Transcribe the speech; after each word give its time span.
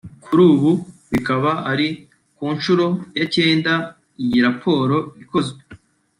kuri 0.23 0.41
ubu 0.51 0.71
bikaba 1.11 1.51
ari 1.71 1.87
ku 2.35 2.45
nshuro 2.55 2.85
ya 3.17 3.25
cyenda 3.33 3.73
iyi 4.23 4.37
raporo 4.47 4.97
ikozwe 5.23 5.59